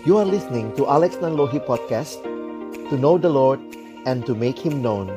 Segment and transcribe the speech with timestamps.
[0.00, 2.24] You are listening to Alex Nanlohi Podcast
[2.88, 3.60] To know the Lord
[4.08, 5.12] and to make Him known.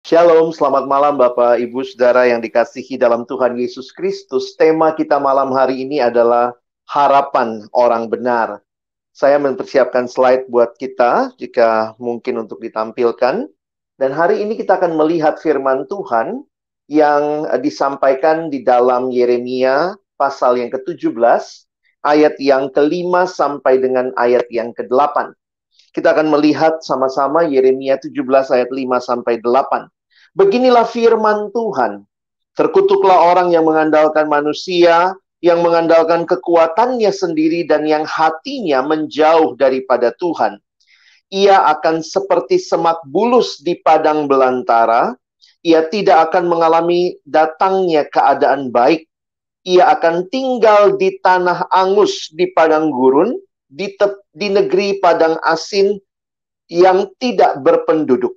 [0.00, 4.56] Shalom, selamat malam Bapak, Ibu, Saudara yang dikasihi dalam Tuhan Yesus Kristus.
[4.56, 6.56] Tema kita malam hari ini adalah
[6.88, 8.64] Harapan Orang Benar.
[9.12, 13.44] Saya mempersiapkan slide buat kita Jika mungkin untuk ditampilkan.
[14.00, 16.48] Dan hari ini kita akan melihat firman Tuhan
[16.90, 21.14] yang eh, disampaikan di dalam Yeremia pasal yang ke-17
[22.04, 25.32] ayat yang kelima sampai dengan ayat yang ke-8.
[25.94, 28.18] Kita akan melihat sama-sama Yeremia 17
[28.50, 29.88] ayat 5 sampai 8.
[30.34, 32.02] Beginilah firman Tuhan.
[32.54, 40.58] Terkutuklah orang yang mengandalkan manusia, yang mengandalkan kekuatannya sendiri dan yang hatinya menjauh daripada Tuhan.
[41.34, 45.14] Ia akan seperti semak bulus di padang belantara,
[45.64, 49.08] ia tidak akan mengalami datangnya keadaan baik.
[49.64, 53.32] Ia akan tinggal di tanah angus di padang gurun,
[53.64, 55.96] di, te- di negeri padang asin
[56.68, 58.36] yang tidak berpenduduk.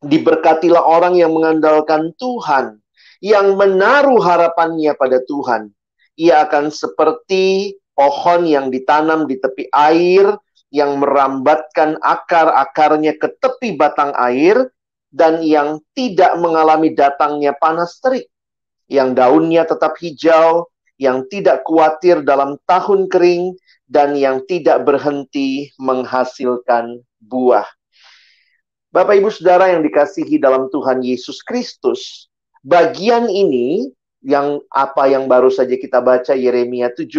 [0.00, 2.80] Diberkatilah orang yang mengandalkan Tuhan,
[3.20, 5.68] yang menaruh harapannya pada Tuhan.
[6.16, 10.40] Ia akan seperti pohon yang ditanam di tepi air,
[10.72, 14.72] yang merambatkan akar-akarnya ke tepi batang air,
[15.10, 18.30] dan yang tidak mengalami datangnya panas terik,
[18.86, 23.58] yang daunnya tetap hijau, yang tidak khawatir dalam tahun kering,
[23.90, 27.66] dan yang tidak berhenti menghasilkan buah.
[28.90, 32.30] Bapak, ibu, saudara yang dikasihi dalam Tuhan Yesus Kristus,
[32.62, 33.90] bagian ini
[34.22, 37.18] yang apa yang baru saja kita baca Yeremia 17,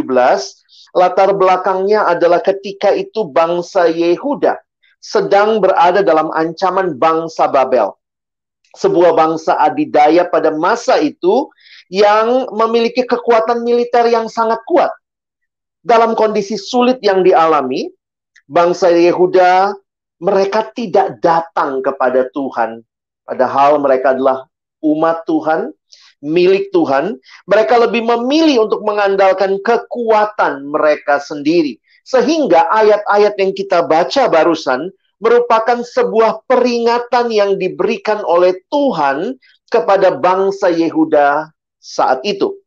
[0.96, 4.60] latar belakangnya adalah ketika itu bangsa Yehuda
[5.02, 7.92] sedang berada dalam ancaman bangsa Babel.
[8.78, 11.52] Sebuah bangsa adidaya pada masa itu
[11.92, 14.94] yang memiliki kekuatan militer yang sangat kuat.
[15.84, 17.90] Dalam kondisi sulit yang dialami,
[18.48, 19.76] bangsa Yehuda
[20.22, 22.86] mereka tidak datang kepada Tuhan.
[23.26, 24.46] Padahal mereka adalah
[24.86, 25.74] umat Tuhan,
[26.22, 27.18] milik Tuhan.
[27.50, 31.82] Mereka lebih memilih untuk mengandalkan kekuatan mereka sendiri.
[32.02, 34.90] Sehingga ayat-ayat yang kita baca barusan
[35.22, 39.38] merupakan sebuah peringatan yang diberikan oleh Tuhan
[39.70, 42.58] kepada bangsa Yehuda saat itu.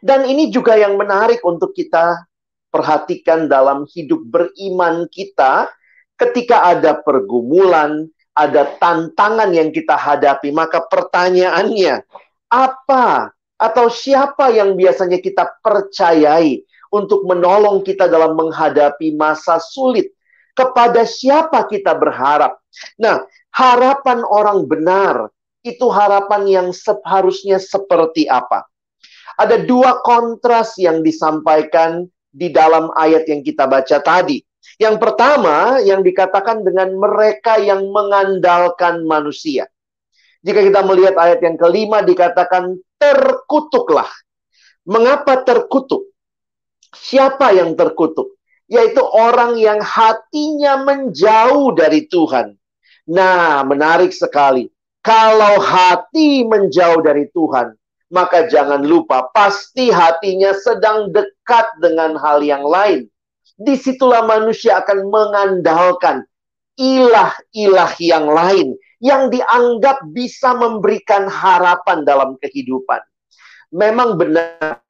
[0.00, 2.28] Dan ini juga yang menarik untuk kita
[2.72, 5.68] perhatikan dalam hidup beriman kita
[6.16, 12.04] ketika ada pergumulan, ada tantangan yang kita hadapi, maka pertanyaannya,
[12.48, 20.10] apa atau siapa yang biasanya kita percayai untuk menolong kita dalam menghadapi masa sulit.
[20.52, 22.58] Kepada siapa kita berharap?
[22.98, 23.24] Nah,
[23.54, 25.30] harapan orang benar
[25.62, 28.66] itu harapan yang seharusnya seperti apa?
[29.40, 34.42] Ada dua kontras yang disampaikan di dalam ayat yang kita baca tadi.
[34.76, 39.68] Yang pertama yang dikatakan dengan mereka yang mengandalkan manusia.
[40.40, 44.08] Jika kita melihat ayat yang kelima dikatakan terkutuklah.
[44.88, 46.09] Mengapa terkutuk?
[46.94, 48.38] Siapa yang terkutuk?
[48.70, 52.54] Yaitu orang yang hatinya menjauh dari Tuhan.
[53.10, 54.70] Nah, menarik sekali.
[55.02, 57.74] Kalau hati menjauh dari Tuhan,
[58.12, 63.08] maka jangan lupa pasti hatinya sedang dekat dengan hal yang lain.
[63.56, 66.26] Di situlah manusia akan mengandalkan
[66.76, 73.00] ilah-ilah yang lain yang dianggap bisa memberikan harapan dalam kehidupan.
[73.72, 74.80] Memang benar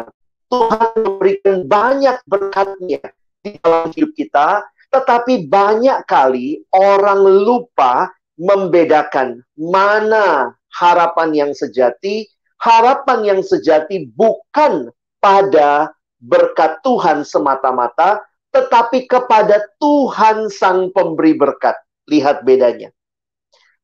[0.51, 3.01] Tuhan memberikan banyak berkatnya
[3.41, 12.27] di dalam hidup kita, tetapi banyak kali orang lupa membedakan mana harapan yang sejati.
[12.61, 18.21] Harapan yang sejati bukan pada berkat Tuhan semata-mata,
[18.53, 21.73] tetapi kepada Tuhan Sang Pemberi berkat.
[22.13, 22.93] Lihat bedanya.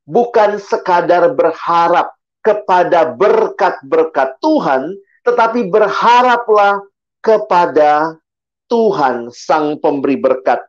[0.05, 2.13] Bukan sekadar berharap
[2.45, 4.93] kepada berkat-berkat Tuhan,
[5.27, 6.79] tetapi berharaplah
[7.19, 8.15] kepada
[8.71, 10.63] Tuhan Sang Pemberi Berkat.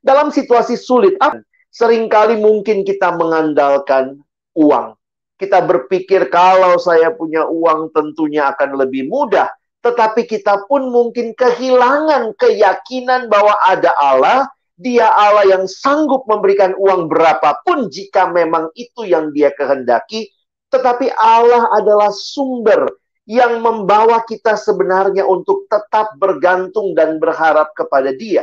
[0.00, 1.20] Dalam situasi sulit,
[1.68, 4.16] sering kali mungkin kita mengandalkan
[4.56, 4.96] uang.
[5.36, 9.52] Kita berpikir kalau saya punya uang tentunya akan lebih mudah.
[9.80, 14.44] Tetapi kita pun mungkin kehilangan keyakinan bahwa ada Allah,
[14.76, 20.28] dia Allah yang sanggup memberikan uang berapapun jika memang itu yang dia kehendaki.
[20.68, 28.42] Tetapi Allah adalah sumber yang membawa kita sebenarnya untuk tetap bergantung dan berharap kepada Dia.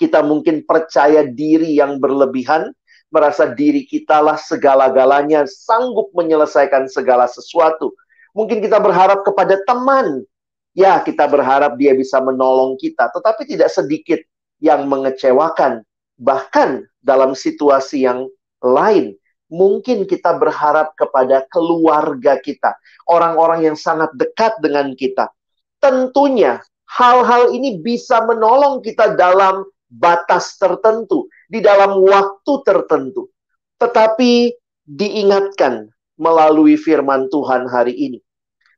[0.00, 2.72] Kita mungkin percaya diri yang berlebihan,
[3.12, 7.92] merasa diri kitalah segala-galanya, sanggup menyelesaikan segala sesuatu.
[8.32, 10.24] Mungkin kita berharap kepada teman.
[10.72, 14.20] Ya, kita berharap dia bisa menolong kita, tetapi tidak sedikit
[14.60, 15.84] yang mengecewakan.
[16.16, 18.24] Bahkan dalam situasi yang
[18.64, 19.16] lain,
[19.50, 22.74] mungkin kita berharap kepada keluarga kita,
[23.06, 25.30] orang-orang yang sangat dekat dengan kita.
[25.78, 33.30] Tentunya hal-hal ini bisa menolong kita dalam batas tertentu, di dalam waktu tertentu.
[33.78, 34.50] Tetapi
[34.86, 38.18] diingatkan melalui firman Tuhan hari ini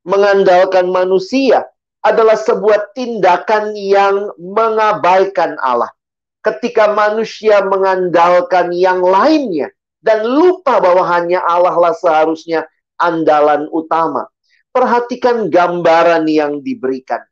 [0.08, 1.68] mengandalkan manusia
[2.00, 5.92] adalah sebuah tindakan yang mengabaikan Allah.
[6.40, 12.66] Ketika manusia mengandalkan yang lainnya dan lupa bahwa hanya Allah lah seharusnya
[12.98, 14.26] andalan utama.
[14.70, 17.24] Perhatikan gambaran yang diberikan.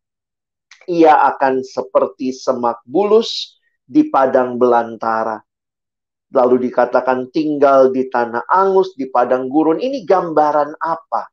[0.87, 5.39] Ia akan seperti semak bulus di padang belantara.
[6.35, 9.79] Lalu dikatakan tinggal di tanah angus, di padang gurun.
[9.79, 11.31] Ini gambaran apa?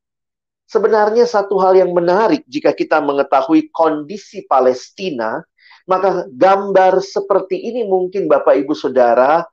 [0.69, 5.41] Sebenarnya satu hal yang menarik jika kita mengetahui kondisi Palestina,
[5.85, 9.43] maka gambar seperti ini mungkin Bapak Ibu Saudara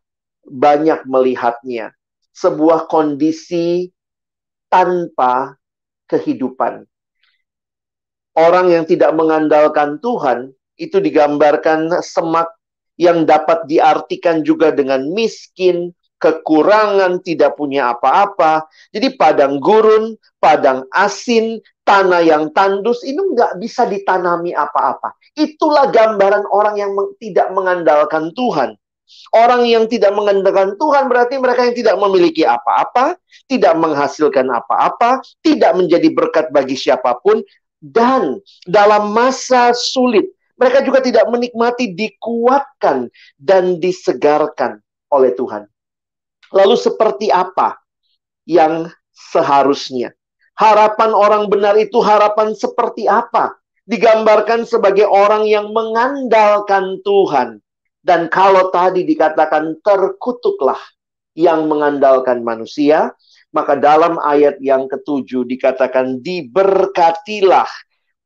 [0.47, 1.93] banyak melihatnya.
[2.31, 3.91] Sebuah kondisi
[4.71, 5.59] tanpa
[6.07, 6.87] kehidupan.
[8.39, 12.49] Orang yang tidak mengandalkan Tuhan itu digambarkan semak
[12.97, 18.69] yang dapat diartikan juga dengan miskin, kekurangan, tidak punya apa-apa.
[18.93, 25.17] Jadi padang gurun, padang asin, tanah yang tandus, ini nggak bisa ditanami apa-apa.
[25.35, 28.77] Itulah gambaran orang yang tidak mengandalkan Tuhan.
[29.31, 33.15] Orang yang tidak mengandalkan Tuhan berarti mereka yang tidak memiliki apa-apa,
[33.47, 37.43] tidak menghasilkan apa-apa, tidak menjadi berkat bagi siapa pun,
[37.81, 40.29] dan dalam masa sulit,
[40.61, 43.09] mereka juga tidak menikmati dikuatkan
[43.41, 45.65] dan disegarkan oleh Tuhan.
[46.53, 47.81] Lalu seperti apa
[48.45, 50.13] yang seharusnya?
[50.61, 53.57] Harapan orang benar itu harapan seperti apa?
[53.89, 57.65] Digambarkan sebagai orang yang mengandalkan Tuhan.
[58.01, 60.81] Dan kalau tadi dikatakan terkutuklah
[61.37, 63.13] yang mengandalkan manusia,
[63.53, 67.69] maka dalam ayat yang ketujuh dikatakan diberkatilah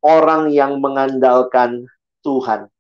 [0.05, 1.89] orang yang mengandalkan
[2.23, 2.71] Tuhan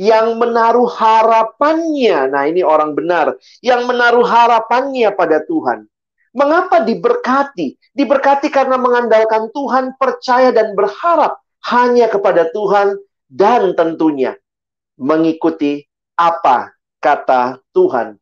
[0.00, 2.32] yang menaruh harapannya.
[2.32, 5.84] Nah, ini orang benar yang menaruh harapannya pada Tuhan.
[6.32, 7.76] Mengapa diberkati?
[7.92, 11.36] Diberkati karena mengandalkan Tuhan, percaya dan berharap
[11.68, 12.96] hanya kepada Tuhan
[13.28, 14.32] dan tentunya
[14.96, 15.84] mengikuti
[16.16, 18.16] apa kata Tuhan.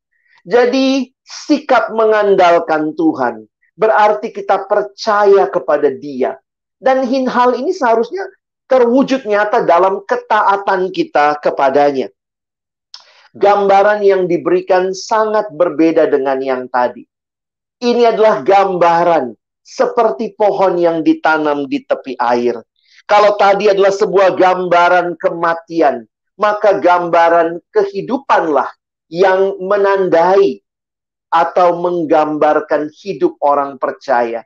[0.46, 3.46] Jadi, sikap mengandalkan Tuhan
[3.78, 6.36] berarti kita percaya kepada Dia.
[6.80, 8.24] Dan hal ini seharusnya
[8.68, 12.08] terwujud nyata dalam ketaatan kita kepadanya.
[13.30, 17.06] Gambaran yang diberikan sangat berbeda dengan yang tadi.
[17.80, 19.32] Ini adalah gambaran
[19.62, 22.58] seperti pohon yang ditanam di tepi air.
[23.06, 26.09] Kalau tadi adalah sebuah gambaran kematian,
[26.40, 28.72] maka gambaran kehidupanlah
[29.12, 30.64] yang menandai
[31.28, 34.42] atau menggambarkan hidup orang percaya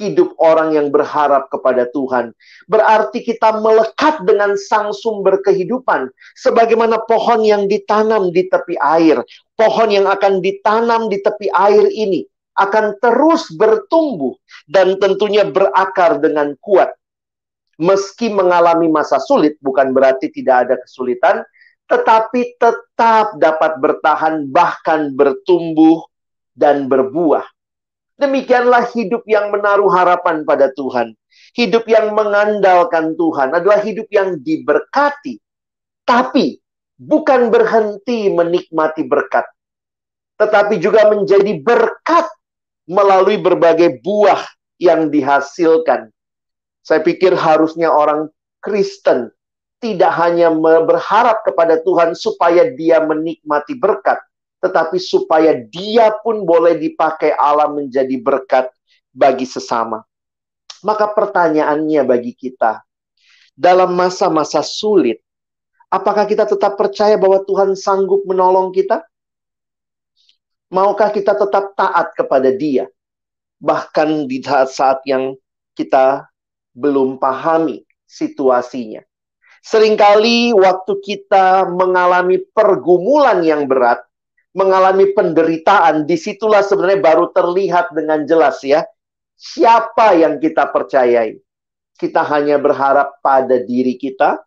[0.00, 2.32] hidup orang yang berharap kepada Tuhan.
[2.64, 6.08] Berarti kita melekat dengan sang sumber kehidupan.
[6.40, 9.20] Sebagaimana pohon yang ditanam di tepi air.
[9.52, 12.24] Pohon yang akan ditanam di tepi air ini
[12.56, 14.36] akan terus bertumbuh
[14.68, 16.92] dan tentunya berakar dengan kuat.
[17.80, 21.40] Meski mengalami masa sulit, bukan berarti tidak ada kesulitan,
[21.88, 26.04] tetapi tetap dapat bertahan, bahkan bertumbuh
[26.52, 27.44] dan berbuah.
[28.16, 31.16] Demikianlah hidup yang menaruh harapan pada Tuhan.
[31.52, 35.40] Hidup yang mengandalkan Tuhan adalah hidup yang diberkati.
[36.04, 36.60] Tapi
[36.96, 39.44] bukan berhenti menikmati berkat.
[40.38, 42.24] Tetapi juga menjadi berkat
[42.86, 44.42] melalui berbagai buah
[44.78, 46.10] yang dihasilkan.
[46.82, 48.26] Saya pikir harusnya orang
[48.58, 49.30] Kristen
[49.82, 50.50] tidak hanya
[50.86, 54.18] berharap kepada Tuhan supaya dia menikmati berkat,
[54.62, 58.70] tetapi supaya dia pun boleh dipakai Allah menjadi berkat
[59.10, 60.06] bagi sesama.
[60.86, 62.82] Maka pertanyaannya bagi kita,
[63.58, 65.18] dalam masa-masa sulit,
[65.90, 69.02] apakah kita tetap percaya bahwa Tuhan sanggup menolong kita?
[70.70, 72.86] Maukah kita tetap taat kepada Dia?
[73.58, 75.36] Bahkan di saat-saat yang
[75.76, 76.31] kita
[76.72, 79.00] belum pahami situasinya.
[79.62, 84.02] Seringkali waktu kita mengalami pergumulan yang berat,
[84.52, 88.82] mengalami penderitaan, di situlah sebenarnya baru terlihat dengan jelas ya.
[89.38, 91.38] Siapa yang kita percayai?
[91.94, 94.42] Kita hanya berharap pada diri kita,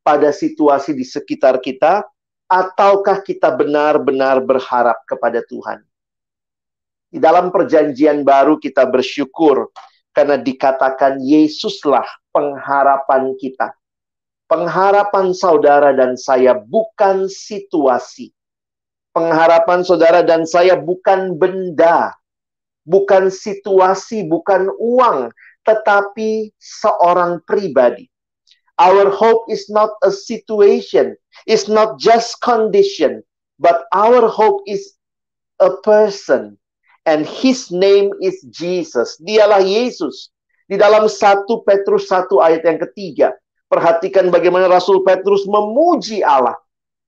[0.00, 2.00] pada situasi di sekitar kita,
[2.48, 5.84] ataukah kita benar-benar berharap kepada Tuhan?
[7.12, 9.70] Di dalam perjanjian baru kita bersyukur
[10.14, 13.74] Karena dikatakan Yesuslah pengharapan kita.
[14.46, 18.30] Pengharapan saudara dan saya bukan situasi.
[19.10, 22.14] Pengharapan saudara dan saya bukan benda,
[22.86, 25.34] bukan situasi, bukan uang,
[25.66, 28.06] tetapi seorang pribadi.
[28.78, 31.14] Our hope is not a situation,
[31.46, 33.22] is not just condition,
[33.62, 34.98] but our hope is
[35.62, 36.58] a person.
[37.04, 39.20] And his name is Jesus.
[39.20, 40.32] Dialah Yesus.
[40.64, 43.28] Di dalam 1 Petrus 1 ayat yang ketiga.
[43.68, 46.56] Perhatikan bagaimana Rasul Petrus memuji Allah.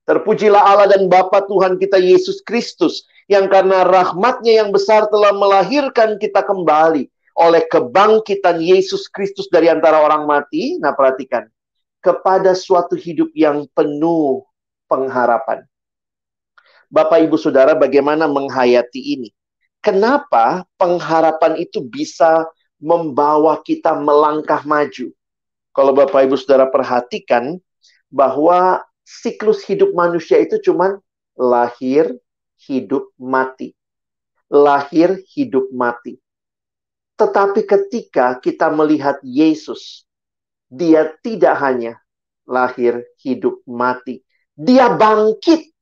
[0.04, 3.08] Terpujilah Allah dan Bapa Tuhan kita Yesus Kristus.
[3.26, 7.08] Yang karena rahmatnya yang besar telah melahirkan kita kembali.
[7.36, 10.76] Oleh kebangkitan Yesus Kristus dari antara orang mati.
[10.76, 11.48] Nah perhatikan
[12.04, 14.44] kepada suatu hidup yang penuh
[14.86, 15.66] pengharapan.
[16.86, 19.34] Bapak, ibu, saudara, bagaimana menghayati ini?
[19.86, 22.42] Kenapa pengharapan itu bisa
[22.82, 25.14] membawa kita melangkah maju?
[25.70, 27.62] Kalau Bapak, ibu, saudara perhatikan
[28.10, 30.98] bahwa siklus hidup manusia itu cuma
[31.38, 32.10] lahir,
[32.66, 33.78] hidup, mati.
[34.50, 36.18] Lahir, hidup, mati.
[37.14, 40.02] Tetapi ketika kita melihat Yesus,
[40.66, 42.02] dia tidak hanya
[42.42, 44.26] lahir, hidup, mati.
[44.58, 45.75] Dia bangkit.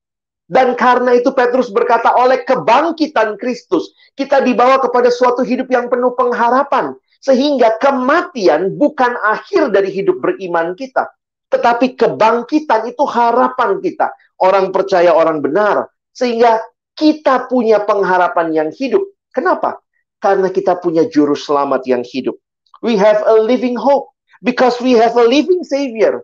[0.44, 6.12] Dan karena itu Petrus berkata, oleh kebangkitan Kristus, kita dibawa kepada suatu hidup yang penuh
[6.12, 6.92] pengharapan.
[7.24, 11.08] Sehingga kematian bukan akhir dari hidup beriman kita.
[11.48, 14.12] Tetapi kebangkitan itu harapan kita.
[14.36, 15.88] Orang percaya, orang benar.
[16.12, 16.60] Sehingga
[16.92, 19.00] kita punya pengharapan yang hidup.
[19.32, 19.80] Kenapa?
[20.20, 22.36] Karena kita punya juru selamat yang hidup.
[22.84, 24.12] We have a living hope.
[24.44, 26.20] Because we have a living Savior.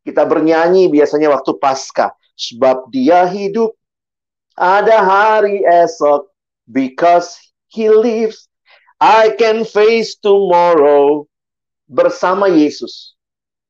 [0.00, 2.16] Kita bernyanyi biasanya waktu Pasca.
[2.36, 3.74] Sebab dia hidup.
[4.56, 6.28] Ada hari esok.
[6.68, 7.36] Because
[7.68, 8.48] he lives.
[9.02, 11.26] I can face tomorrow.
[11.90, 13.16] Bersama Yesus.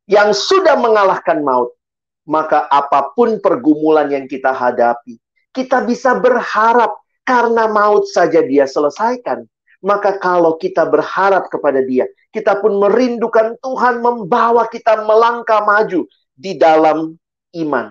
[0.07, 1.75] Yang sudah mengalahkan maut.
[2.23, 5.19] Maka apa pun pergumulan yang kita hadapi.
[5.51, 6.99] Kita bisa berharap.
[7.23, 9.47] Karena maut saja dia selesaikan.
[9.83, 16.07] Maka kalau kita berharap kepada dia, kita pun merindukan Tuhan membawa kita melangkah maju
[16.39, 17.19] di dalam
[17.59, 17.91] iman.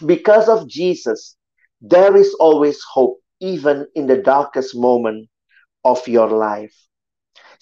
[0.00, 1.36] Because of Jesus,
[1.82, 5.28] there is always hope even in the darkest moment
[5.84, 6.72] of your life.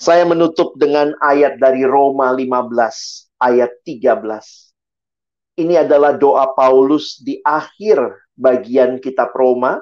[0.00, 5.60] Saya menutup dengan ayat dari Roma 15 ayat 13.
[5.60, 9.80] Ini adalah doa Paulus di akhir bagian kitab Roma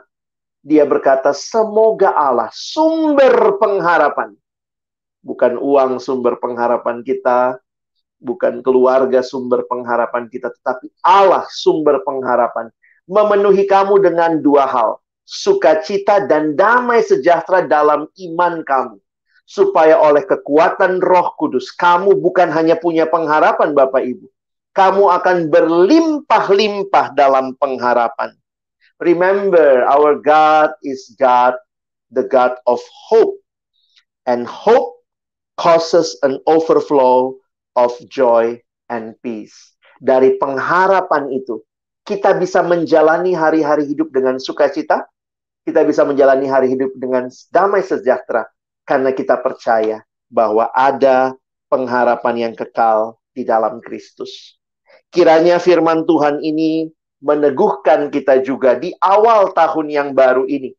[0.68, 4.34] dia berkata, semoga Allah sumber pengharapan.
[5.22, 7.56] Bukan uang sumber pengharapan kita,
[8.18, 12.70] bukan keluarga sumber pengharapan kita, tetapi Allah sumber pengharapan.
[13.08, 18.98] Memenuhi kamu dengan dua hal, sukacita dan damai sejahtera dalam iman kamu.
[19.48, 24.28] Supaya oleh kekuatan roh kudus, kamu bukan hanya punya pengharapan Bapak Ibu.
[24.76, 28.36] Kamu akan berlimpah-limpah dalam pengharapan.
[29.00, 31.56] Remember, our God is God,
[32.12, 33.40] the God of hope.
[34.28, 35.00] And hope
[35.56, 37.40] causes an overflow
[37.78, 38.58] of joy
[38.90, 39.78] and peace.
[40.02, 41.62] Dari pengharapan itu,
[42.02, 45.06] kita bisa menjalani hari-hari hidup dengan sukacita,
[45.62, 48.50] kita bisa menjalani hari hidup dengan damai sejahtera,
[48.82, 51.38] karena kita percaya bahwa ada
[51.70, 54.56] pengharapan yang kekal di dalam Kristus.
[55.12, 56.88] Kiranya firman Tuhan ini
[57.20, 60.72] meneguhkan kita juga di awal tahun yang baru ini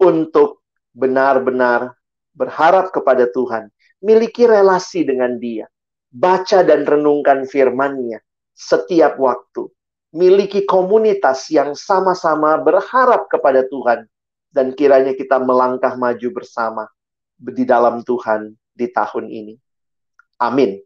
[0.00, 0.62] untuk
[0.96, 1.92] benar-benar
[2.32, 3.68] berharap kepada Tuhan,
[4.00, 5.68] miliki relasi dengan Dia,
[6.10, 8.18] baca dan renungkan firman-Nya
[8.52, 9.70] setiap waktu,
[10.12, 14.04] miliki komunitas yang sama-sama berharap kepada Tuhan,
[14.50, 16.84] dan kiranya kita melangkah maju bersama
[17.38, 19.54] di dalam Tuhan di tahun ini.
[20.42, 20.82] Amin.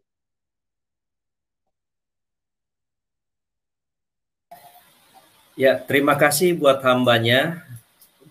[5.55, 7.63] Ya, terima kasih buat hambanya,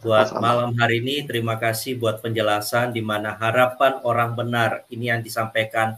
[0.04, 0.44] buat Sama.
[0.44, 1.24] malam hari ini.
[1.24, 5.96] Terima kasih buat penjelasan di mana harapan orang benar ini yang disampaikan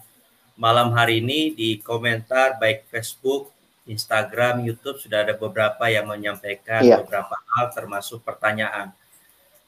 [0.57, 3.53] malam hari ini di komentar baik Facebook,
[3.87, 6.99] Instagram, YouTube sudah ada beberapa yang menyampaikan iya.
[6.99, 8.91] beberapa hal termasuk pertanyaan.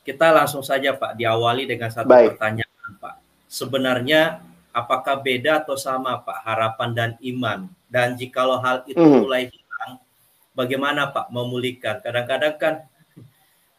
[0.03, 2.35] Kita langsung saja Pak diawali dengan satu baik.
[2.35, 3.15] pertanyaan Pak.
[3.47, 4.41] Sebenarnya
[4.73, 7.69] apakah beda atau sama Pak harapan dan iman?
[7.89, 9.21] Dan jikalau hal itu mm.
[9.25, 9.53] mulai
[10.57, 12.01] bagaimana Pak memulihkan?
[12.01, 12.75] Kadang-kadang kan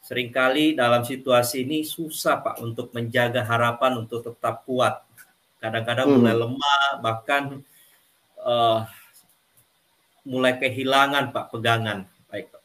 [0.06, 5.09] sering kali dalam situasi ini susah Pak untuk menjaga harapan untuk tetap kuat.
[5.60, 6.16] Kadang-kadang hmm.
[6.20, 7.44] mulai lemah, bahkan
[8.40, 8.88] uh,
[10.24, 12.08] mulai kehilangan Pak pegangan.
[12.32, 12.62] Baik Pak.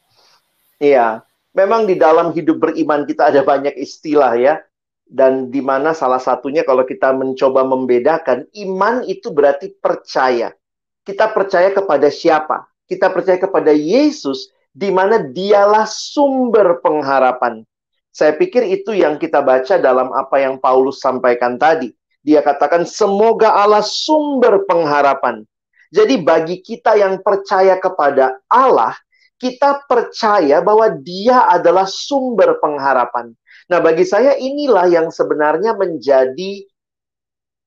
[0.78, 1.22] Iya,
[1.54, 4.56] memang di dalam hidup beriman kita ada banyak istilah ya.
[5.04, 10.56] dan di mana salah satunya kalau kita mencoba membedakan iman itu berarti percaya.
[11.04, 12.64] Kita percaya kepada siapa?
[12.88, 17.62] Kita percaya kepada Yesus di mana dialah sumber pengharapan.
[18.10, 21.92] Saya pikir itu yang kita baca dalam apa yang Paulus sampaikan tadi.
[22.24, 25.44] Dia katakan semoga Allah sumber pengharapan.
[25.92, 28.96] Jadi bagi kita yang percaya kepada Allah,
[29.36, 33.36] kita percaya bahwa dia adalah sumber pengharapan.
[33.68, 36.64] Nah, bagi saya inilah yang sebenarnya menjadi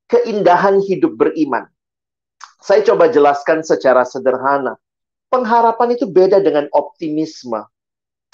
[0.10, 1.70] keindahan hidup beriman.
[2.60, 4.76] Saya coba jelaskan secara sederhana.
[5.30, 7.62] Pengharapan itu beda dengan optimisme.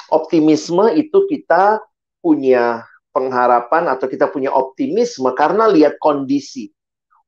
[0.08, 1.84] Optimisme itu kita
[2.24, 6.74] punya pengharapan atau kita punya optimisme karena lihat kondisi.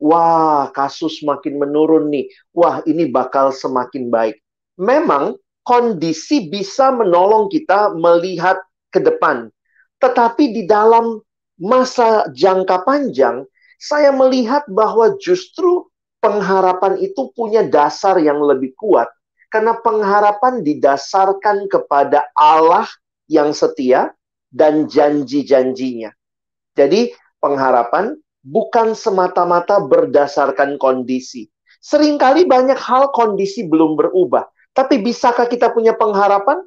[0.01, 2.27] Wah, kasus makin menurun nih.
[2.51, 4.41] Wah, ini bakal semakin baik.
[4.75, 8.59] Memang kondisi bisa menolong kita melihat
[8.91, 9.47] ke depan.
[10.03, 11.23] Tetapi di dalam
[11.55, 13.47] masa jangka panjang,
[13.79, 15.87] saya melihat bahwa justru
[16.19, 19.07] pengharapan itu punya dasar yang lebih kuat.
[19.47, 22.83] Karena pengharapan didasarkan kepada Allah
[23.31, 24.11] yang setia
[24.55, 26.15] dan janji-janjinya.
[26.71, 27.11] Jadi
[27.43, 31.51] pengharapan bukan semata-mata berdasarkan kondisi.
[31.83, 34.47] Seringkali banyak hal kondisi belum berubah.
[34.71, 36.63] Tapi bisakah kita punya pengharapan?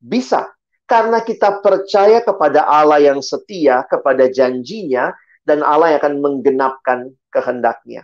[0.00, 0.48] Bisa.
[0.88, 5.12] Karena kita percaya kepada Allah yang setia, kepada janjinya,
[5.46, 6.98] dan Allah yang akan menggenapkan
[7.30, 8.02] kehendaknya.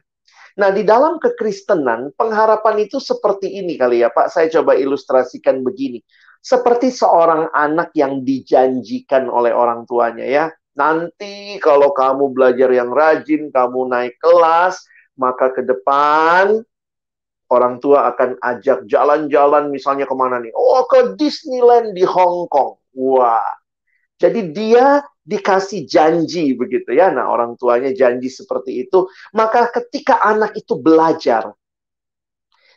[0.52, 4.28] Nah, di dalam kekristenan, pengharapan itu seperti ini kali ya, Pak.
[4.30, 6.04] Saya coba ilustrasikan begini.
[6.42, 10.44] Seperti seorang anak yang dijanjikan oleh orang tuanya ya.
[10.74, 14.82] Nanti kalau kamu belajar yang rajin, kamu naik kelas,
[15.14, 16.64] maka ke depan
[17.52, 20.50] orang tua akan ajak jalan-jalan misalnya ke mana nih?
[20.56, 22.80] Oh ke Disneyland di Hong Kong.
[22.96, 23.44] Wah.
[24.16, 27.12] Jadi dia dikasih janji begitu ya.
[27.12, 29.06] Nah orang tuanya janji seperti itu.
[29.36, 31.52] Maka ketika anak itu belajar.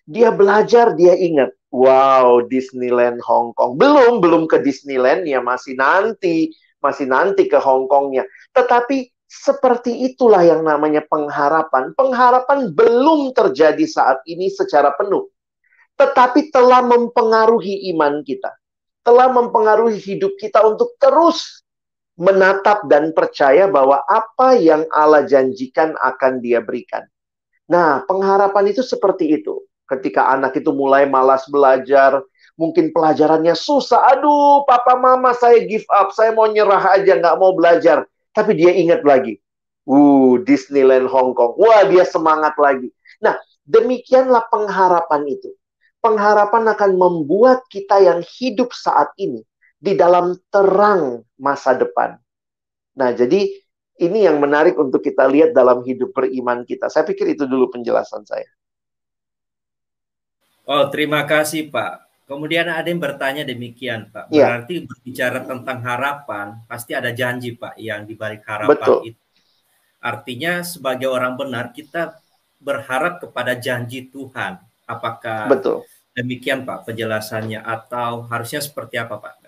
[0.06, 1.54] Dia belajar, dia ingat.
[1.74, 3.76] Wow, Disneyland Hong Kong.
[3.76, 6.54] Belum, belum ke Disneyland ya masih nanti.
[6.80, 8.24] Masih nanti ke Hong Kongnya.
[8.54, 11.92] Tetapi seperti itulah yang namanya pengharapan.
[11.98, 15.28] Pengharapan belum terjadi saat ini secara penuh,
[15.98, 18.54] tetapi telah mempengaruhi iman kita,
[19.04, 21.66] telah mempengaruhi hidup kita untuk terus
[22.16, 27.04] menatap dan percaya bahwa apa yang Allah janjikan akan Dia berikan.
[27.68, 29.60] Nah, pengharapan itu seperti itu.
[29.86, 32.22] Ketika anak itu mulai malas belajar,
[32.58, 34.18] mungkin pelajarannya susah.
[34.18, 38.76] Aduh, papa mama saya give up, saya mau nyerah aja, nggak mau belajar tapi dia
[38.76, 39.40] ingat lagi.
[39.88, 41.56] Uh, Disneyland Hong Kong.
[41.56, 42.92] Wah, dia semangat lagi.
[43.24, 45.56] Nah, demikianlah pengharapan itu.
[46.04, 49.42] Pengharapan akan membuat kita yang hidup saat ini
[49.80, 52.20] di dalam terang masa depan.
[53.00, 53.48] Nah, jadi
[53.96, 56.92] ini yang menarik untuk kita lihat dalam hidup beriman kita.
[56.92, 58.46] Saya pikir itu dulu penjelasan saya.
[60.66, 62.06] Oh, terima kasih, Pak.
[62.26, 64.34] Kemudian ada yang bertanya demikian, Pak.
[64.34, 64.50] Iya.
[64.50, 64.84] Berarti ya.
[64.90, 69.00] berbicara tentang harapan, pasti ada janji, Pak, yang dibalik harapan Betul.
[69.14, 69.22] itu.
[70.02, 72.18] Artinya sebagai orang benar kita
[72.58, 74.58] berharap kepada janji Tuhan.
[74.90, 75.86] Apakah Betul.
[76.18, 79.46] demikian, Pak, penjelasannya atau harusnya seperti apa, Pak?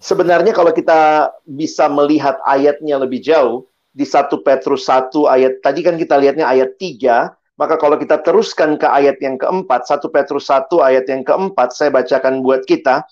[0.00, 5.96] Sebenarnya kalau kita bisa melihat ayatnya lebih jauh di 1 Petrus 1 ayat tadi kan
[5.96, 10.80] kita lihatnya ayat 3 maka kalau kita teruskan ke ayat yang keempat, 1 Petrus 1
[10.80, 13.04] ayat yang keempat, saya bacakan buat kita.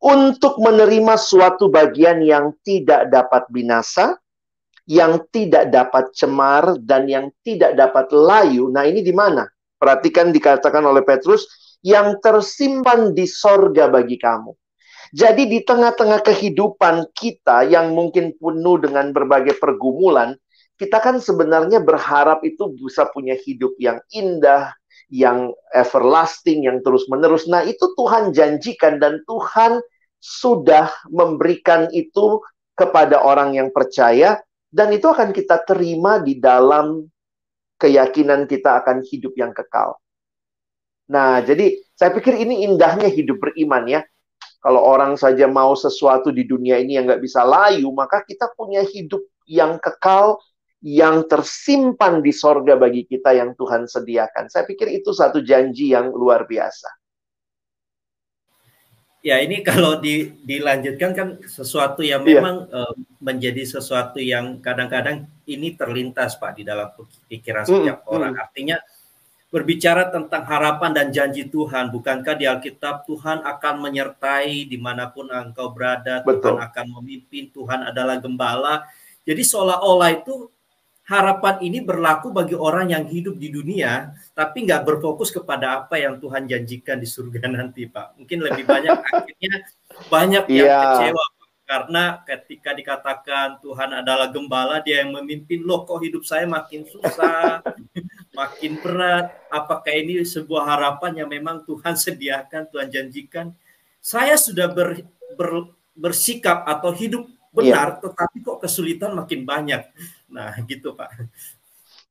[0.00, 4.16] Untuk menerima suatu bagian yang tidak dapat binasa,
[4.88, 8.72] yang tidak dapat cemar, dan yang tidak dapat layu.
[8.72, 9.44] Nah ini di mana?
[9.76, 11.44] Perhatikan dikatakan oleh Petrus,
[11.84, 14.56] yang tersimpan di sorga bagi kamu.
[15.12, 20.32] Jadi di tengah-tengah kehidupan kita yang mungkin penuh dengan berbagai pergumulan,
[20.78, 24.70] kita kan sebenarnya berharap itu bisa punya hidup yang indah,
[25.10, 27.50] yang everlasting, yang terus-menerus.
[27.50, 29.82] Nah, itu Tuhan janjikan dan Tuhan
[30.22, 32.38] sudah memberikan itu
[32.78, 34.38] kepada orang yang percaya
[34.70, 37.10] dan itu akan kita terima di dalam
[37.78, 39.98] keyakinan kita akan hidup yang kekal.
[41.10, 44.00] Nah, jadi saya pikir ini indahnya hidup beriman ya.
[44.58, 48.82] Kalau orang saja mau sesuatu di dunia ini yang nggak bisa layu, maka kita punya
[48.82, 50.36] hidup yang kekal
[50.78, 54.46] yang tersimpan di sorga bagi kita yang Tuhan sediakan.
[54.46, 56.86] Saya pikir itu satu janji yang luar biasa.
[59.26, 62.38] Ya ini kalau di, dilanjutkan kan sesuatu yang iya.
[62.38, 62.86] memang yeah.
[62.86, 66.94] uh, menjadi sesuatu yang kadang-kadang ini terlintas Pak di dalam
[67.26, 68.32] pikiran setiap mm, orang.
[68.38, 68.44] Mm.
[68.46, 68.76] Artinya
[69.48, 71.90] berbicara tentang harapan dan janji Tuhan.
[71.90, 76.54] Bukankah di Alkitab Tuhan akan menyertai di mana pun engkau berada, Betul.
[76.54, 78.86] Tuhan akan memimpin, Tuhan adalah gembala
[79.28, 80.48] Jadi seolah-olah itu
[81.08, 86.20] harapan ini berlaku bagi orang yang hidup di dunia, tapi nggak berfokus kepada apa yang
[86.20, 88.20] Tuhan janjikan di surga nanti, Pak.
[88.20, 89.54] Mungkin lebih banyak akhirnya
[90.12, 90.84] banyak yang yeah.
[91.00, 91.24] kecewa
[91.68, 97.60] karena ketika dikatakan Tuhan adalah gembala, dia yang memimpin, loh kok hidup saya makin susah,
[98.40, 99.36] makin berat.
[99.52, 103.52] Apakah ini sebuah harapan yang memang Tuhan sediakan, Tuhan janjikan?
[104.00, 105.04] Saya sudah ber,
[105.36, 108.00] ber, bersikap atau hidup benar, yeah.
[108.00, 109.84] tetapi kok kesulitan makin banyak.
[110.38, 111.10] Nah, gitu Pak.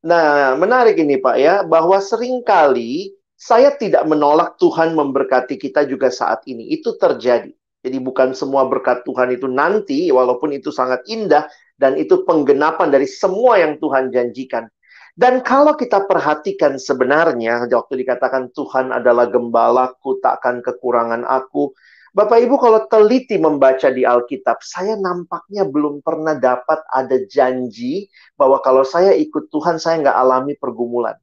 [0.04, 6.12] Nah, menarik ini Pak ya, bahwa sering kali saya tidak menolak Tuhan memberkati kita juga
[6.12, 6.76] saat ini.
[6.76, 7.56] Itu terjadi.
[7.88, 11.48] Jadi bukan semua berkat Tuhan itu nanti, walaupun itu sangat indah,
[11.80, 14.68] dan itu penggenapan dari semua yang Tuhan janjikan.
[15.18, 21.74] Dan kalau kita perhatikan sebenarnya, waktu dikatakan Tuhan adalah gembalaku, takkan kekurangan aku.
[22.18, 28.58] Bapak Ibu kalau teliti membaca di Alkitab, saya nampaknya belum pernah dapat ada janji bahwa
[28.66, 31.14] kalau saya ikut Tuhan, saya nggak alami pergumulan.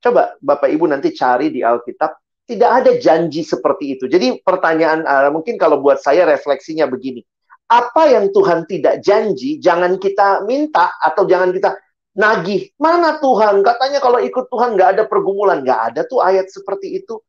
[0.00, 2.16] Coba Bapak Ibu nanti cari di Alkitab,
[2.48, 4.08] tidak ada janji seperti itu.
[4.08, 7.20] Jadi pertanyaan uh, mungkin kalau buat saya refleksinya begini.
[7.68, 11.76] Apa yang Tuhan tidak janji, jangan kita minta atau jangan kita
[12.16, 12.72] nagih.
[12.80, 13.60] Mana Tuhan?
[13.60, 15.60] Katanya kalau ikut Tuhan nggak ada pergumulan.
[15.60, 17.20] Nggak ada tuh ayat seperti itu.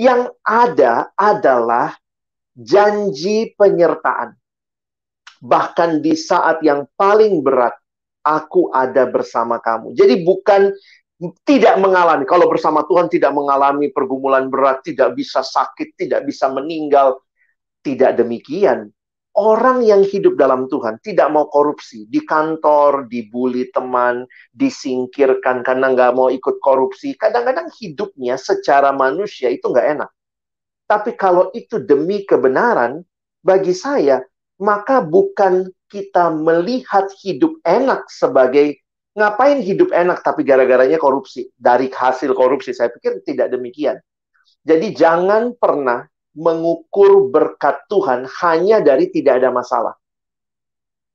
[0.00, 2.00] Yang ada adalah
[2.56, 4.34] janji penyertaan.
[5.40, 7.72] Bahkan di saat yang paling berat,
[8.20, 9.96] aku ada bersama kamu.
[9.96, 10.68] Jadi bukan
[11.44, 12.24] tidak mengalami.
[12.24, 17.20] Kalau bersama Tuhan tidak mengalami pergumulan berat, tidak bisa sakit, tidak bisa meninggal.
[17.80, 18.92] Tidak demikian.
[19.30, 22.04] Orang yang hidup dalam Tuhan tidak mau korupsi.
[22.10, 27.16] Di kantor, dibully teman, disingkirkan karena nggak mau ikut korupsi.
[27.16, 30.10] Kadang-kadang hidupnya secara manusia itu nggak enak.
[30.90, 33.06] Tapi kalau itu demi kebenaran,
[33.46, 34.26] bagi saya,
[34.58, 41.50] maka bukan kita melihat hidup enak sebagai Ngapain hidup enak tapi gara-garanya korupsi?
[41.58, 43.98] Dari hasil korupsi, saya pikir tidak demikian.
[44.62, 46.06] Jadi jangan pernah
[46.38, 49.98] mengukur berkat Tuhan hanya dari tidak ada masalah.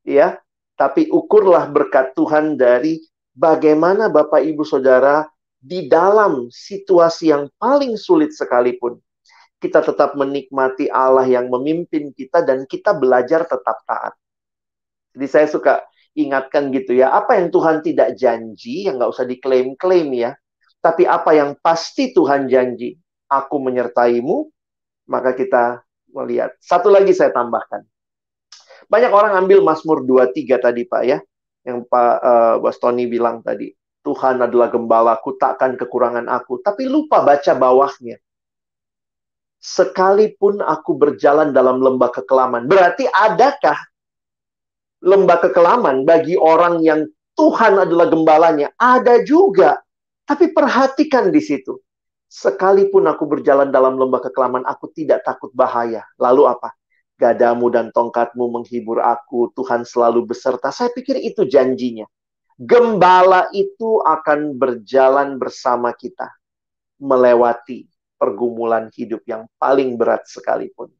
[0.03, 0.43] Ya,
[0.75, 2.99] tapi ukurlah berkat Tuhan dari
[3.31, 5.23] bagaimana Bapak Ibu Saudara
[5.55, 8.99] di dalam situasi yang paling sulit sekalipun
[9.59, 14.13] kita tetap menikmati Allah yang memimpin kita dan kita belajar tetap taat.
[15.15, 15.73] Jadi saya suka
[16.15, 17.11] ingatkan gitu ya.
[17.15, 20.31] Apa yang Tuhan tidak janji, yang nggak usah diklaim-klaim ya.
[20.83, 22.93] Tapi apa yang pasti Tuhan janji,
[23.31, 24.47] aku menyertaimu,
[25.09, 25.81] maka kita
[26.13, 26.53] melihat.
[26.61, 27.83] Satu lagi saya tambahkan.
[28.85, 31.17] Banyak orang ambil Mazmur 23 tadi Pak ya.
[31.65, 32.13] Yang Pak
[32.61, 33.73] uh, Tony bilang tadi.
[34.05, 36.61] Tuhan adalah gembalaku, takkan kekurangan aku.
[36.61, 38.21] Tapi lupa baca bawahnya.
[39.65, 42.69] Sekalipun aku berjalan dalam lembah kekelaman.
[42.69, 43.73] Berarti adakah
[45.01, 48.69] lembah kekelaman bagi orang yang Tuhan adalah gembalanya.
[48.77, 49.81] Ada juga.
[50.29, 51.81] Tapi perhatikan di situ.
[52.29, 56.05] Sekalipun aku berjalan dalam lembah kekelaman, aku tidak takut bahaya.
[56.21, 56.69] Lalu apa?
[57.17, 60.69] Gadamu dan tongkatmu menghibur aku, Tuhan selalu beserta.
[60.69, 62.05] Saya pikir itu janjinya.
[62.61, 66.29] Gembala itu akan berjalan bersama kita.
[67.01, 70.91] Melewati pergumulan hidup yang paling berat sekalipun.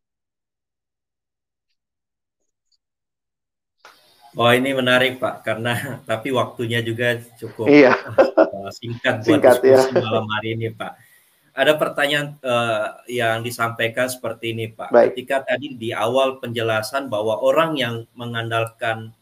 [4.36, 5.74] Oh ini menarik Pak, karena
[6.10, 7.96] tapi waktunya juga cukup iya.
[8.36, 9.80] uh, singkat buat singkat, ya.
[9.80, 10.04] diskusi ya.
[10.04, 10.92] malam hari ini Pak.
[11.56, 14.92] Ada pertanyaan uh, yang disampaikan seperti ini Pak.
[14.92, 15.16] Baik.
[15.16, 19.16] Ketika tadi di awal penjelasan bahwa orang yang mengandalkan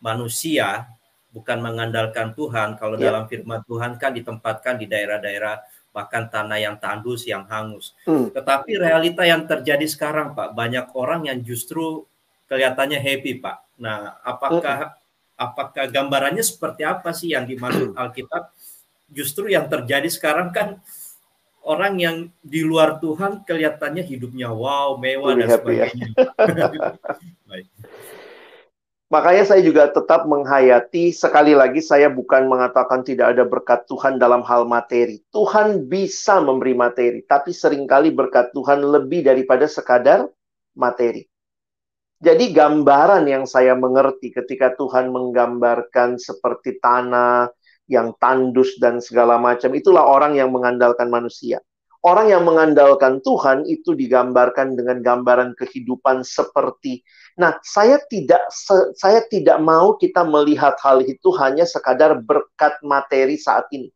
[0.00, 0.88] manusia
[1.32, 2.76] bukan mengandalkan Tuhan.
[2.76, 3.12] Kalau ya.
[3.12, 5.60] dalam firman Tuhan kan ditempatkan di daerah-daerah
[5.92, 7.92] bahkan tanah yang tandus, yang hangus.
[8.08, 8.32] Hmm.
[8.32, 12.08] Tetapi realita yang terjadi sekarang Pak, banyak orang yang justru
[12.48, 14.94] kelihatannya happy Pak Nah, apakah
[15.34, 18.54] apakah gambarannya seperti apa sih yang dimaksud Alkitab?
[19.10, 20.78] Justru yang terjadi sekarang kan
[21.66, 25.58] orang yang di luar Tuhan kelihatannya hidupnya wow, mewah dan ya.
[25.58, 26.08] sebagainya.
[26.38, 26.80] Baik.
[29.12, 34.40] Makanya saya juga tetap menghayati sekali lagi saya bukan mengatakan tidak ada berkat Tuhan dalam
[34.40, 35.20] hal materi.
[35.28, 40.24] Tuhan bisa memberi materi, tapi sering kali berkat Tuhan lebih daripada sekadar
[40.72, 41.28] materi.
[42.24, 47.52] Jadi gambaran yang saya mengerti ketika Tuhan menggambarkan seperti tanah
[47.92, 51.60] yang tandus dan segala macam, itulah orang yang mengandalkan manusia.
[52.02, 58.52] Orang yang mengandalkan Tuhan itu digambarkan dengan gambaran kehidupan seperti Nah, saya tidak
[58.92, 63.88] saya tidak mau kita melihat hal itu hanya sekadar berkat materi saat ini.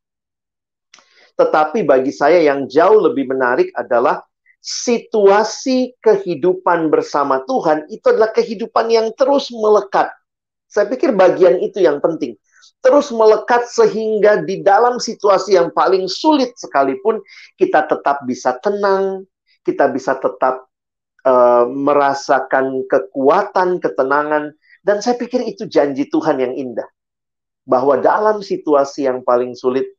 [1.36, 4.24] Tetapi bagi saya yang jauh lebih menarik adalah
[4.64, 10.08] situasi kehidupan bersama Tuhan itu adalah kehidupan yang terus melekat.
[10.64, 12.40] Saya pikir bagian itu yang penting.
[12.86, 17.18] Terus melekat sehingga di dalam situasi yang paling sulit sekalipun
[17.58, 19.26] kita tetap bisa tenang,
[19.66, 20.70] kita bisa tetap
[21.26, 24.54] uh, merasakan kekuatan, ketenangan,
[24.86, 26.86] dan saya pikir itu janji Tuhan yang indah.
[27.66, 29.90] Bahwa dalam situasi yang paling sulit,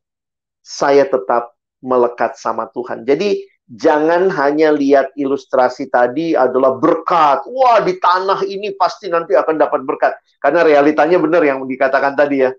[0.64, 1.52] saya tetap
[1.84, 3.04] melekat sama Tuhan.
[3.04, 7.44] Jadi jangan hanya lihat ilustrasi tadi adalah berkat.
[7.52, 10.16] Wah, di tanah ini pasti nanti akan dapat berkat.
[10.40, 12.50] Karena realitanya benar yang dikatakan tadi ya.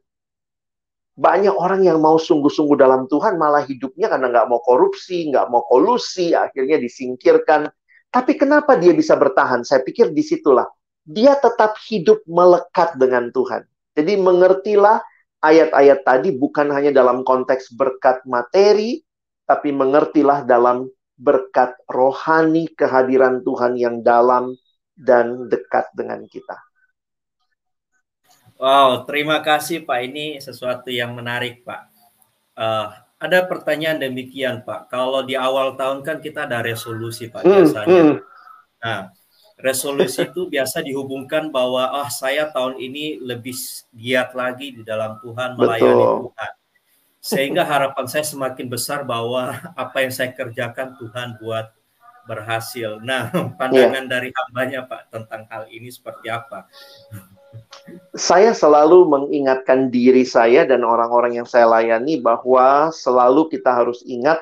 [1.20, 5.68] Banyak orang yang mau sungguh-sungguh dalam Tuhan malah hidupnya karena nggak mau korupsi, nggak mau
[5.68, 7.68] kolusi, akhirnya disingkirkan.
[8.08, 9.68] Tapi kenapa dia bisa bertahan?
[9.68, 10.66] Saya pikir di situlah
[11.10, 13.66] dia tetap hidup melekat dengan Tuhan.
[13.98, 15.02] Jadi mengertilah
[15.42, 19.02] ayat-ayat tadi bukan hanya dalam konteks berkat materi,
[19.50, 20.86] tapi mengertilah dalam
[21.18, 24.54] berkat rohani kehadiran Tuhan yang dalam
[24.94, 26.69] dan dekat dengan kita.
[28.60, 30.00] Wow, terima kasih Pak.
[30.12, 31.88] Ini sesuatu yang menarik Pak.
[32.60, 34.92] Uh, ada pertanyaan demikian Pak.
[34.92, 37.88] Kalau di awal tahun kan kita ada resolusi Pak hmm, biasanya.
[38.04, 38.16] Hmm.
[38.84, 39.00] Nah,
[39.64, 43.56] resolusi itu biasa dihubungkan bahwa ah oh, saya tahun ini lebih
[43.96, 46.20] giat lagi di dalam Tuhan melayani Betul.
[46.28, 46.52] Tuhan.
[47.20, 49.56] Sehingga harapan saya semakin besar bahwa
[49.88, 51.72] apa yang saya kerjakan Tuhan buat
[52.28, 53.00] berhasil.
[53.08, 54.12] Nah, pandangan yeah.
[54.20, 56.68] dari hambanya Pak tentang hal ini seperti apa?
[58.14, 64.42] Saya selalu mengingatkan diri saya dan orang-orang yang saya layani bahwa selalu kita harus ingat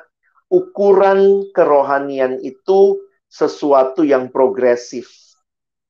[0.51, 5.07] ukuran kerohanian itu sesuatu yang progresif.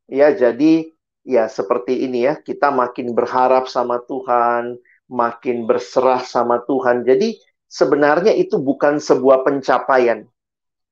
[0.09, 0.93] Ya, jadi
[1.25, 4.77] ya seperti ini ya, kita makin berharap sama Tuhan,
[5.09, 7.05] makin berserah sama Tuhan.
[7.05, 10.25] Jadi sebenarnya itu bukan sebuah pencapaian,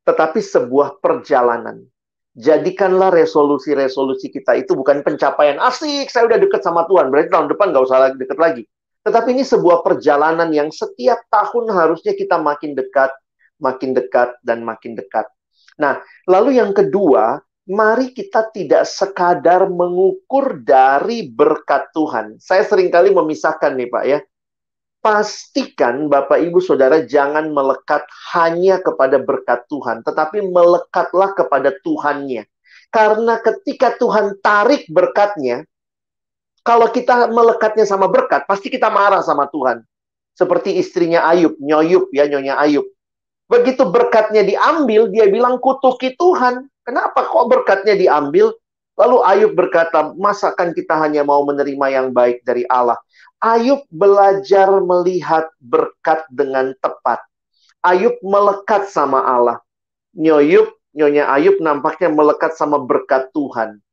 [0.03, 1.85] tetapi sebuah perjalanan.
[2.35, 7.71] Jadikanlah resolusi-resolusi kita itu bukan pencapaian asik, saya udah deket sama Tuhan, berarti tahun depan
[7.71, 8.63] nggak usah lagi deket lagi.
[9.07, 13.13] Tetapi ini sebuah perjalanan yang setiap tahun harusnya kita makin dekat,
[13.63, 15.29] makin dekat, dan makin dekat.
[15.79, 17.39] Nah, lalu yang kedua,
[17.71, 22.35] mari kita tidak sekadar mengukur dari berkat Tuhan.
[22.43, 24.19] Saya sering kali memisahkan nih Pak ya.
[25.05, 32.49] Pastikan Bapak Ibu Saudara jangan melekat hanya kepada berkat Tuhan, tetapi melekatlah kepada Tuhannya.
[32.89, 35.61] Karena ketika Tuhan tarik berkatnya,
[36.65, 39.85] kalau kita melekatnya sama berkat, pasti kita marah sama Tuhan.
[40.33, 42.89] Seperti istrinya Ayub, Nyoyub ya, Nyonya Ayub.
[43.45, 46.65] Begitu berkatnya diambil, dia bilang kutuki Tuhan.
[46.81, 48.57] Kenapa kok berkatnya diambil?
[48.95, 52.95] Lalu Ayub berkata, masakan kita hanya mau menerima yang baik dari Allah?
[53.43, 57.19] Ayub belajar melihat berkat dengan tepat.
[57.83, 59.59] Ayub melekat sama Allah.
[60.15, 63.83] Nyoyub, Nyonya Ayub nampaknya melekat sama berkat Tuhan.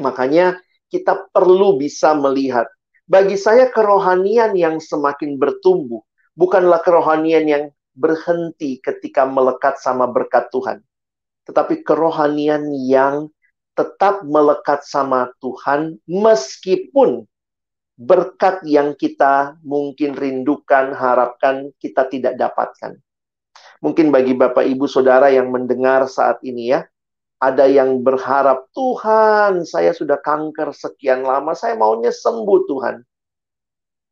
[0.00, 0.56] Makanya
[0.88, 2.64] kita perlu bisa melihat.
[3.04, 6.02] Bagi saya kerohanian yang semakin bertumbuh
[6.34, 7.64] bukanlah kerohanian yang
[7.96, 10.84] berhenti ketika melekat sama berkat Tuhan.
[11.46, 13.30] Tetapi kerohanian yang
[13.76, 17.28] tetap melekat sama Tuhan meskipun
[17.96, 22.96] berkat yang kita mungkin rindukan, harapkan kita tidak dapatkan.
[23.84, 26.84] Mungkin bagi Bapak Ibu Saudara yang mendengar saat ini ya,
[27.36, 32.96] ada yang berharap, Tuhan, saya sudah kanker sekian lama, saya maunya sembuh Tuhan.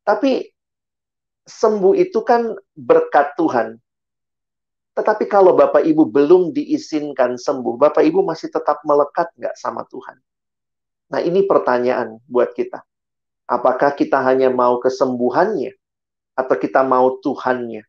[0.04, 0.44] Tapi
[1.44, 3.80] sembuh itu kan berkat Tuhan.
[4.94, 10.22] Tetapi kalau Bapak Ibu belum diizinkan sembuh, Bapak Ibu masih tetap melekat nggak sama Tuhan?
[11.10, 12.78] Nah ini pertanyaan buat kita.
[13.50, 15.74] Apakah kita hanya mau kesembuhannya?
[16.38, 17.82] Atau kita mau Tuhannya?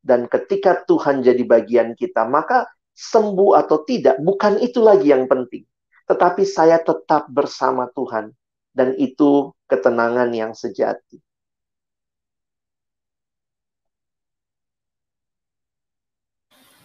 [0.00, 2.64] Dan ketika Tuhan jadi bagian kita, maka
[2.96, 5.68] sembuh atau tidak, bukan itu lagi yang penting.
[6.08, 8.32] Tetapi saya tetap bersama Tuhan.
[8.72, 11.20] Dan itu ketenangan yang sejati.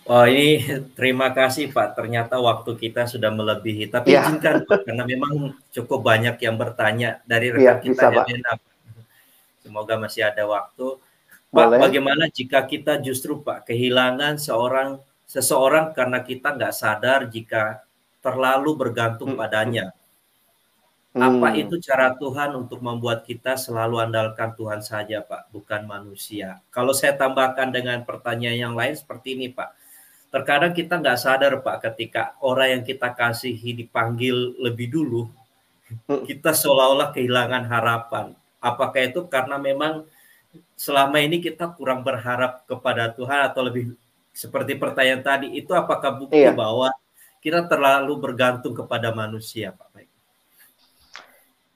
[0.06, 0.62] Oh ini
[0.94, 1.98] terima kasih Pak.
[1.98, 3.90] Ternyata waktu kita sudah melebihi.
[3.90, 4.22] Tapi ya.
[4.22, 8.26] izinkan Pak, karena memang cukup banyak yang bertanya dari rekan ya, kita bisa, Pak.
[9.66, 11.02] Semoga masih ada waktu.
[11.50, 11.80] Pak, Boleh.
[11.82, 17.82] bagaimana jika kita justru Pak kehilangan seorang seseorang karena kita nggak sadar jika
[18.22, 19.42] terlalu bergantung hmm.
[19.42, 19.90] padanya?
[21.18, 21.42] Hmm.
[21.42, 26.62] Apa itu cara Tuhan untuk membuat kita selalu andalkan Tuhan saja, Pak, bukan manusia?
[26.70, 29.85] Kalau saya tambahkan dengan pertanyaan yang lain seperti ini, Pak
[30.36, 35.32] terkadang kita nggak sadar Pak ketika orang yang kita kasihi dipanggil lebih dulu,
[36.12, 36.28] hmm.
[36.28, 38.36] kita seolah-olah kehilangan harapan.
[38.60, 40.04] Apakah itu karena memang
[40.76, 43.96] selama ini kita kurang berharap kepada Tuhan atau lebih
[44.36, 46.52] seperti pertanyaan tadi itu apakah bukti iya.
[46.52, 46.92] bahwa
[47.40, 49.95] kita terlalu bergantung kepada manusia Pak?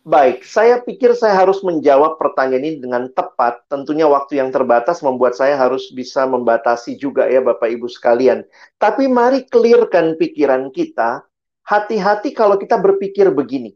[0.07, 3.67] Baik, saya pikir saya harus menjawab pertanyaan ini dengan tepat.
[3.67, 8.47] Tentunya waktu yang terbatas membuat saya harus bisa membatasi juga ya Bapak Ibu sekalian.
[8.79, 11.27] Tapi mari clearkan pikiran kita.
[11.67, 13.75] Hati-hati kalau kita berpikir begini.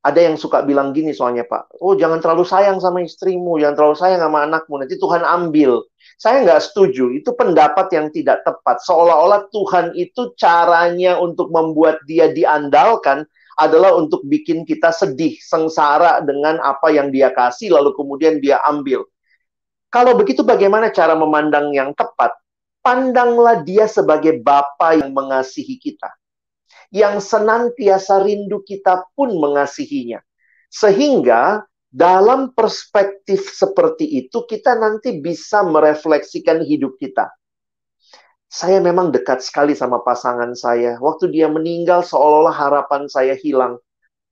[0.00, 3.96] Ada yang suka bilang gini soalnya Pak, oh jangan terlalu sayang sama istrimu, jangan terlalu
[3.98, 5.84] sayang sama anakmu, nanti Tuhan ambil.
[6.16, 8.78] Saya nggak setuju, itu pendapat yang tidak tepat.
[8.86, 13.26] Seolah-olah Tuhan itu caranya untuk membuat dia diandalkan
[13.58, 19.02] adalah untuk bikin kita sedih, sengsara dengan apa yang dia kasih, lalu kemudian dia ambil.
[19.90, 22.30] Kalau begitu bagaimana cara memandang yang tepat?
[22.78, 26.08] Pandanglah dia sebagai Bapa yang mengasihi kita.
[26.94, 30.22] Yang senantiasa rindu kita pun mengasihinya.
[30.70, 37.32] Sehingga dalam perspektif seperti itu kita nanti bisa merefleksikan hidup kita
[38.48, 40.96] saya memang dekat sekali sama pasangan saya.
[41.04, 43.76] Waktu dia meninggal seolah-olah harapan saya hilang.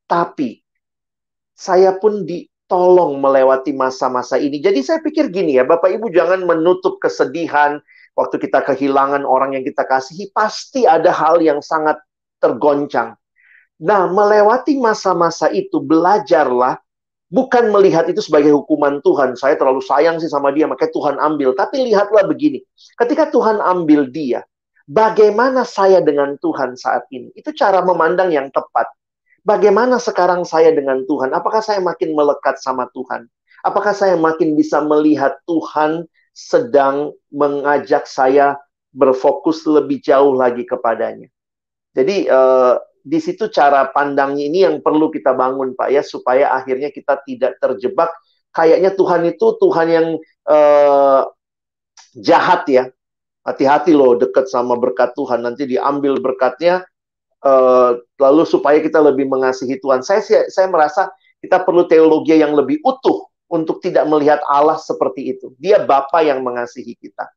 [0.08, 0.64] Tapi
[1.52, 4.56] saya pun ditolong melewati masa-masa ini.
[4.56, 7.76] Jadi saya pikir gini ya, Bapak Ibu jangan menutup kesedihan
[8.16, 10.32] waktu kita kehilangan orang yang kita kasihi.
[10.32, 12.00] Pasti ada hal yang sangat
[12.40, 13.20] tergoncang.
[13.76, 16.80] Nah, melewati masa-masa itu belajarlah
[17.26, 19.34] Bukan melihat itu sebagai hukuman Tuhan.
[19.34, 21.58] Saya terlalu sayang sih sama dia, makanya Tuhan ambil.
[21.58, 22.62] Tapi lihatlah begini.
[22.94, 24.46] Ketika Tuhan ambil dia,
[24.86, 27.34] bagaimana saya dengan Tuhan saat ini?
[27.34, 28.86] Itu cara memandang yang tepat.
[29.42, 31.34] Bagaimana sekarang saya dengan Tuhan?
[31.34, 33.26] Apakah saya makin melekat sama Tuhan?
[33.66, 38.54] Apakah saya makin bisa melihat Tuhan sedang mengajak saya
[38.94, 41.26] berfokus lebih jauh lagi kepadanya?
[41.94, 46.90] Jadi uh, di situ cara pandangnya ini yang perlu kita bangun Pak ya supaya akhirnya
[46.90, 48.10] kita tidak terjebak.
[48.50, 50.06] Kayaknya Tuhan itu Tuhan yang
[50.50, 51.22] uh,
[52.18, 52.90] jahat ya.
[53.46, 55.46] Hati-hati loh deket sama berkat Tuhan.
[55.46, 56.82] Nanti diambil berkatnya
[57.46, 60.02] uh, lalu supaya kita lebih mengasihi Tuhan.
[60.02, 61.06] Saya saya merasa
[61.38, 65.54] kita perlu teologi yang lebih utuh untuk tidak melihat Allah seperti itu.
[65.62, 67.30] Dia Bapa yang mengasihi kita.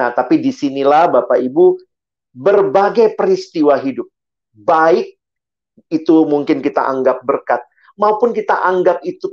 [0.00, 1.76] Nah tapi di sinilah Bapak Ibu
[2.32, 4.08] berbagai peristiwa hidup
[4.54, 5.16] baik
[5.90, 7.64] itu mungkin kita anggap berkat
[8.00, 9.28] maupun kita anggap itu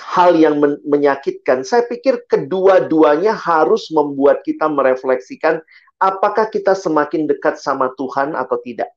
[0.00, 5.60] hal yang men menyakitkan, saya pikir kedua-duanya harus membuat kita merefleksikan
[6.00, 8.88] apakah kita semakin dekat sama Tuhan atau tidak.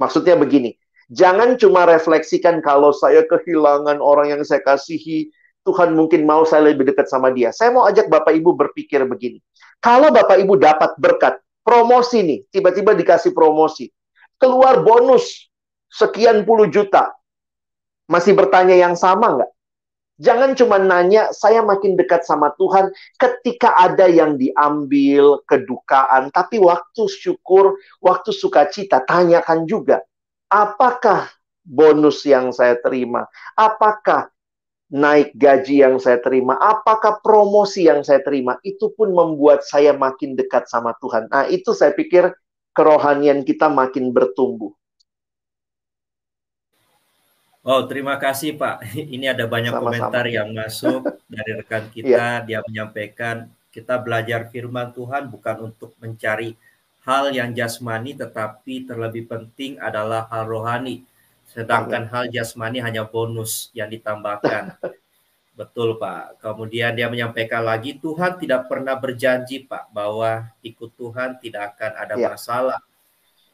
[0.00, 0.80] Maksudnya begini,
[1.12, 5.28] jangan cuma refleksikan kalau saya kehilangan orang yang saya kasihi,
[5.68, 7.52] Tuhan mungkin mau saya lebih dekat sama dia.
[7.52, 9.44] Saya mau ajak Bapak Ibu berpikir begini.
[9.84, 13.92] Kalau Bapak Ibu dapat berkat, promosi nih, tiba-tiba dikasih promosi
[14.40, 15.52] keluar bonus
[15.92, 17.12] sekian puluh juta.
[18.10, 19.52] Masih bertanya yang sama nggak?
[20.20, 26.28] Jangan cuma nanya, saya makin dekat sama Tuhan ketika ada yang diambil, kedukaan.
[26.28, 30.04] Tapi waktu syukur, waktu sukacita, tanyakan juga.
[30.52, 31.32] Apakah
[31.64, 33.24] bonus yang saya terima?
[33.56, 34.28] Apakah
[34.92, 36.58] naik gaji yang saya terima?
[36.60, 38.60] Apakah promosi yang saya terima?
[38.60, 41.32] Itu pun membuat saya makin dekat sama Tuhan.
[41.32, 42.28] Nah, itu saya pikir
[42.80, 44.72] kerohanian kita makin bertumbuh.
[47.60, 48.88] Oh, terima kasih Pak.
[49.14, 50.08] Ini ada banyak Sama-sama.
[50.08, 52.08] komentar yang masuk dari rekan kita.
[52.08, 52.34] yeah.
[52.40, 56.56] Dia menyampaikan kita belajar firman Tuhan bukan untuk mencari
[57.04, 61.04] hal yang jasmani, tetapi terlebih penting adalah hal rohani.
[61.44, 62.12] Sedangkan Amin.
[62.16, 64.80] hal jasmani hanya bonus yang ditambahkan.
[65.54, 66.40] Betul Pak.
[66.40, 72.14] Kemudian dia menyampaikan lagi Tuhan tidak pernah berjanji Pak bahwa ikut Tuhan tidak akan ada
[72.16, 72.26] ya.
[72.32, 72.80] masalah.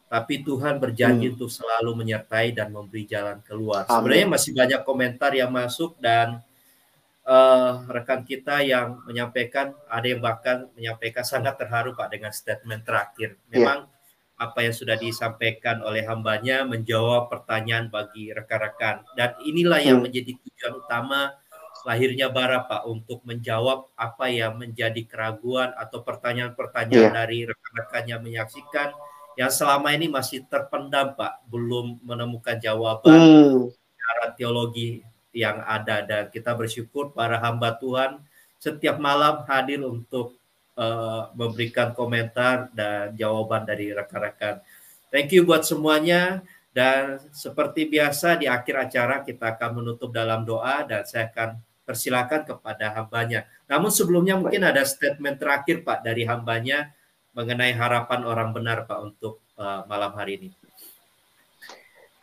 [0.06, 1.34] Tapi Tuhan berjanji hmm.
[1.34, 3.90] untuk selalu menyertai dan memberi jalan keluar.
[3.90, 3.94] Amin.
[3.98, 6.46] Sebenarnya masih banyak komentar yang masuk dan
[7.26, 13.34] uh, rekan kita yang menyampaikan ada yang bahkan menyampaikan sangat terharu Pak dengan statement terakhir.
[13.50, 13.58] Ya.
[13.58, 14.46] Memang ya.
[14.46, 20.06] apa yang sudah disampaikan oleh hambanya menjawab pertanyaan bagi rekan-rekan dan inilah yang hmm.
[20.06, 21.34] menjadi tujuan utama
[21.86, 27.14] lahirnya Bara Pak untuk menjawab apa yang menjadi keraguan atau pertanyaan-pertanyaan yeah.
[27.14, 28.90] dari rekan-rekan yang menyaksikan
[29.36, 33.68] yang selama ini masih terpendam Pak, belum menemukan jawaban mm.
[33.68, 35.04] secara teologi
[35.36, 38.24] yang ada dan kita bersyukur para hamba Tuhan
[38.56, 40.40] setiap malam hadir untuk
[40.80, 44.64] uh, memberikan komentar dan jawaban dari rekan-rekan.
[45.12, 46.40] Thank you buat semuanya.
[46.76, 51.56] Dan seperti biasa di akhir acara kita akan menutup dalam doa dan saya akan
[51.86, 53.46] persilakan kepada hambanya.
[53.70, 56.90] Namun sebelumnya mungkin ada statement terakhir Pak dari hambanya
[57.32, 60.50] mengenai harapan orang benar Pak untuk uh, malam hari ini.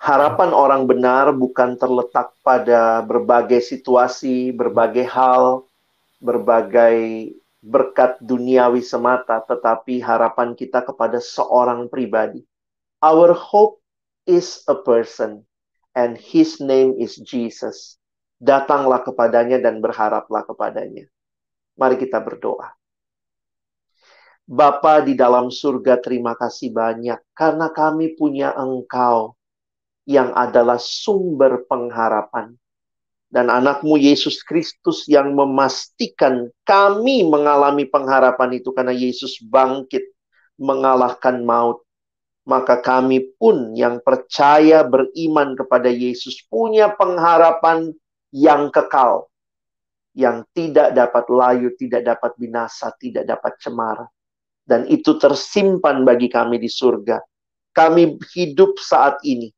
[0.03, 5.63] Harapan orang benar bukan terletak pada berbagai situasi, berbagai hal,
[6.19, 7.31] berbagai
[7.63, 12.43] berkat duniawi semata, tetapi harapan kita kepada seorang pribadi.
[12.99, 13.79] Our hope
[14.27, 15.47] is a person.
[15.95, 17.97] and his name is Jesus.
[18.43, 21.07] Datanglah kepadanya dan berharaplah kepadanya.
[21.79, 22.75] Mari kita berdoa.
[24.43, 29.39] Bapa di dalam surga, terima kasih banyak karena kami punya Engkau
[30.03, 32.51] yang adalah sumber pengharapan.
[33.31, 40.03] Dan anakmu Yesus Kristus yang memastikan kami mengalami pengharapan itu karena Yesus bangkit
[40.59, 41.81] mengalahkan maut
[42.43, 47.95] maka kami pun yang percaya beriman kepada Yesus punya pengharapan
[48.33, 49.29] yang kekal,
[50.17, 54.09] yang tidak dapat layu, tidak dapat binasa, tidak dapat cemara.
[54.65, 57.21] Dan itu tersimpan bagi kami di surga.
[57.73, 59.53] Kami hidup saat ini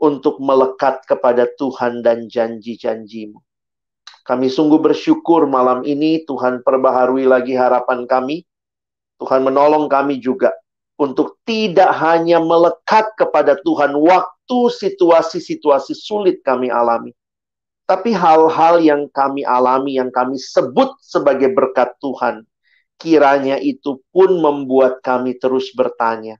[0.00, 3.40] untuk melekat kepada Tuhan dan janji-janjimu.
[4.28, 8.44] Kami sungguh bersyukur malam ini Tuhan perbaharui lagi harapan kami.
[9.18, 10.52] Tuhan menolong kami juga
[10.98, 17.14] untuk tidak hanya melekat kepada Tuhan waktu situasi-situasi sulit kami alami,
[17.88, 22.44] tapi hal-hal yang kami alami, yang kami sebut sebagai berkat Tuhan,
[23.00, 26.36] kiranya itu pun membuat kami terus bertanya,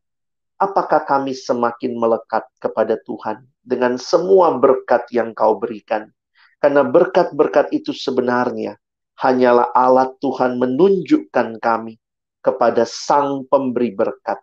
[0.61, 6.13] apakah kami semakin melekat kepada Tuhan dengan semua berkat yang kau berikan?
[6.61, 8.77] Karena berkat-berkat itu sebenarnya
[9.17, 11.97] hanyalah alat Tuhan menunjukkan kami
[12.45, 14.37] kepada Sang Pemberi berkat.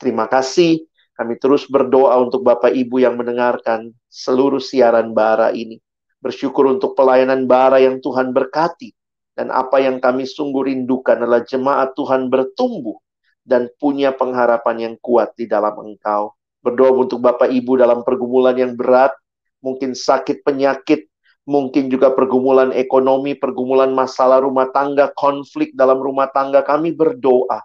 [0.00, 0.88] Terima kasih.
[1.16, 5.80] Kami terus berdoa untuk Bapak Ibu yang mendengarkan seluruh siaran bara ini.
[6.26, 8.90] Bersyukur untuk pelayanan bara yang Tuhan berkati.
[9.30, 12.98] Dan apa yang kami sungguh rindukan adalah jemaat Tuhan bertumbuh
[13.46, 16.34] dan punya pengharapan yang kuat di dalam Engkau.
[16.64, 19.14] Berdoa untuk Bapak Ibu dalam pergumulan yang berat,
[19.62, 21.06] mungkin sakit penyakit,
[21.46, 26.66] mungkin juga pergumulan ekonomi, pergumulan masalah rumah tangga, konflik dalam rumah tangga.
[26.66, 27.62] Kami berdoa,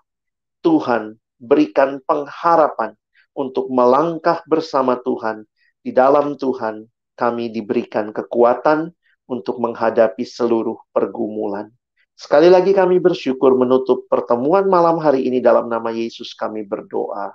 [0.62, 2.94] Tuhan berikan pengharapan
[3.34, 5.50] untuk melangkah bersama Tuhan.
[5.82, 6.86] Di dalam Tuhan,
[7.16, 8.92] kami diberikan kekuatan
[9.30, 11.72] untuk menghadapi seluruh pergumulan.
[12.18, 17.34] Sekali lagi kami bersyukur menutup pertemuan malam hari ini dalam nama Yesus kami berdoa.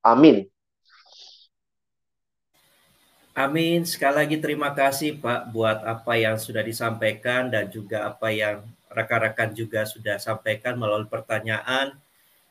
[0.00, 0.46] Amin.
[3.36, 3.84] Amin.
[3.84, 9.52] Sekali lagi terima kasih Pak buat apa yang sudah disampaikan dan juga apa yang rekan-rekan
[9.52, 12.00] juga sudah sampaikan melalui pertanyaan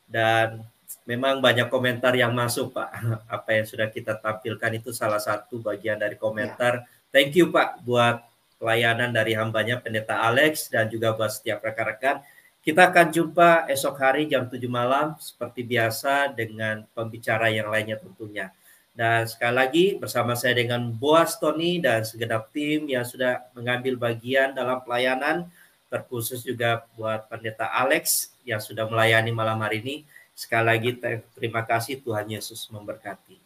[0.06, 0.62] dan
[1.04, 2.90] memang banyak komentar yang masuk Pak.
[3.36, 6.84] Apa yang sudah kita tampilkan itu salah satu bagian dari komentar.
[6.84, 7.12] Ya.
[7.12, 8.24] Thank you Pak buat
[8.56, 12.24] pelayanan dari hambanya Pendeta Alex dan juga buat setiap rekan-rekan.
[12.66, 18.50] Kita akan jumpa esok hari jam 7 malam seperti biasa dengan pembicara yang lainnya tentunya.
[18.96, 24.56] Dan sekali lagi bersama saya dengan Boas Tony dan segenap tim yang sudah mengambil bagian
[24.56, 25.46] dalam pelayanan,
[25.94, 29.96] terkhusus juga buat Pendeta Alex yang sudah melayani malam hari ini.
[30.36, 30.92] Sekali lagi
[31.40, 33.45] terima kasih Tuhan Yesus memberkati.